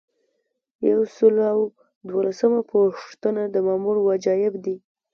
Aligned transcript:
یو 0.89 1.01
سل 1.15 1.35
او 1.51 1.59
دولسمه 2.11 2.61
پوښتنه 2.71 3.41
د 3.53 3.55
مامور 3.67 3.97
وجایب 4.09 4.53
دي. 4.65 4.75